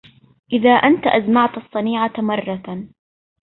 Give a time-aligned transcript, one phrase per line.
[0.53, 2.87] إذا أنت أزمعت الصنيعة مرة